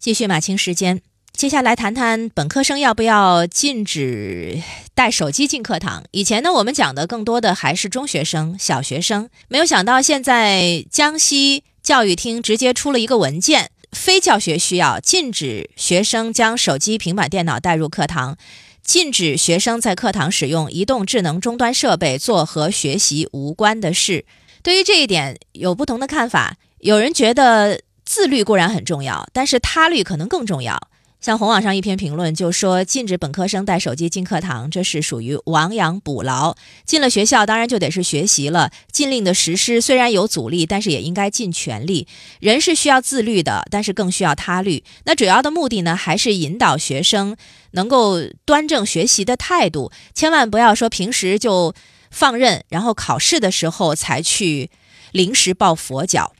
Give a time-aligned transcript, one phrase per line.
[0.00, 1.02] 继续马清时间，
[1.34, 4.58] 接下来谈谈本科生要不要禁止
[4.94, 6.04] 带手机进课堂。
[6.12, 18.38] 以前呢，我们讲的更多的还是中学生、小学生，没有想到现在江西教育厅直接出了一个文件，非教学需要，禁止学生将手机、平板电脑带入课堂，
[18.82, 24.24] 禁止学生在课堂使用移动智能终端设备做和学习无关的事。
[24.62, 27.82] 对于这一点，有不同的看法，有人觉得。
[28.10, 30.88] 自律固然很重要，但是他律可能更重要。
[31.20, 36.56] 像红网上一篇评论就说，禁止本科生带手机进课堂，这是属于亡羊补牢。
[36.84, 38.72] 进了学校，当然就得是学习了。
[38.90, 42.08] 禁令的实施虽然有阻力，但是也应该尽全力。
[42.40, 44.82] 人是需要自律的，但是更需要他律。
[45.04, 47.36] 那主要的目的呢，还是引导学生
[47.70, 51.72] 能够端正学习的态度，千万不要说平时就
[52.10, 54.68] 放任，然后考试的时候才去
[55.12, 56.32] 临时抱佛脚。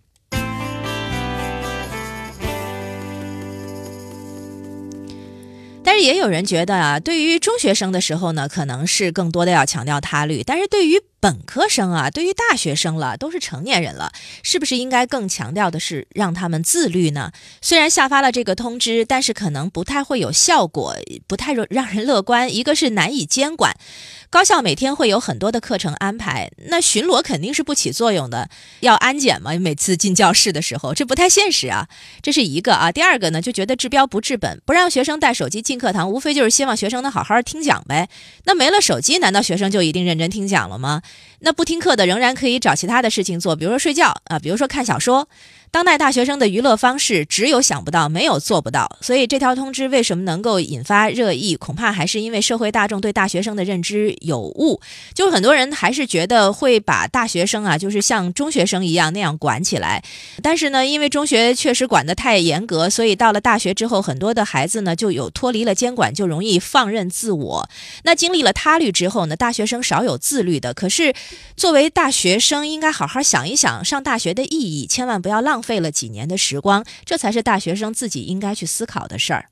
[6.03, 14.11] 也有人觉得啊，对于中学生的时候呢，可能是更多的要强调他律；但是对于本科生啊，对于大学生了，都是成年人了，
[14.43, 17.31] 是不是应该更强调的是让他们自律呢？
[17.61, 22.53] 虽然下发了这个通知，但是可能不太会有效果，不太让人乐观。
[22.53, 23.77] 一个是难以监管。
[24.31, 28.49] 高校每天会有很多的课程安排，那巡逻肯定是不起作用的。
[28.79, 31.89] 要安检嘛，每次进教室的时候，这不太现实啊。
[32.23, 32.93] 这是一个啊。
[32.93, 38.09] 第二个呢，就觉得治标不治本，不让学生带手机进课堂，无非就是希望学生能好好听讲呗。
[38.45, 41.03] 那没了手机，难道学生就一定认真听讲了吗？
[41.41, 45.29] 那不听课的仍然可以找其他的事情做，比如说睡觉啊，比如说看小说。
[45.73, 48.99] 当代大学生的娱乐方式只有想不到，没有做不到。
[49.01, 51.55] 所以这条通知为什么能够引发热议？
[51.55, 54.81] 恐怕还是因为社会大众对大学生的认知有误，
[55.15, 60.03] 就是很多人还是觉得会把大学生啊，就是像中学生一样那样管起来。
[60.43, 67.69] 但是呢，因为中学确实管得太严格，所以到了大学之后，很多的孩子呢就有脱离了监管，就容易放任自我。
[68.03, 70.75] 那经历了他律之后呢，大学生少有自律的。
[70.75, 71.15] 可是是
[71.57, 75.61] 作为大学生，应该好好想一想上大学的意义，千万不要浪。
[75.61, 79.51] 费了几年的时光，这才是大学生自己应该去思考的事儿。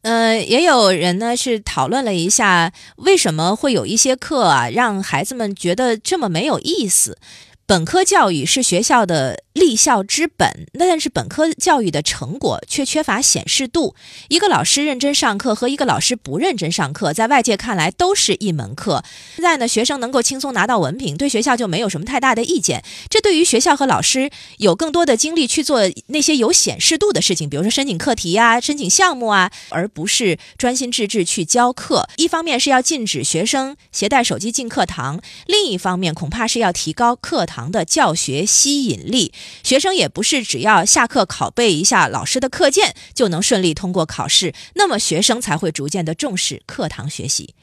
[0.00, 7.18] 呃，也有人呢是讨论了一下，为什么会有一些课啊，让孩子们觉得这么没有意思。
[7.64, 13.94] 本科教育是学校的立校之本，那但是本科教育的成果却缺乏显示度。
[14.28, 19.02] 一个老师认真上课和一个老师不认真上课，在外界看来都是一门课。
[19.34, 22.84] 现在呢，学生能够轻松拿到文凭，对学校就没有什么太大的意见。
[23.08, 32.08] 这对于学校和老师有更多的精力去做那些有显示度的事情，比如说申请课题啊、申请项目啊，而不是专心致志去教课。
[32.16, 37.72] 一方面是要禁止学生携带手机进课堂，另一方面恐怕是要提高课堂。
[37.72, 47.54] 的教学吸引力，学生也不是只要下课拷贝一下老师的课件就能顺利通过考试，那么学生才会逐渐的重视课堂学习。